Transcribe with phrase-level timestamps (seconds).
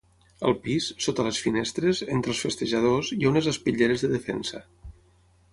[0.47, 4.67] Al pis, sota les finestres, entre els festejadors, hi ha unes espitlleres de defensa.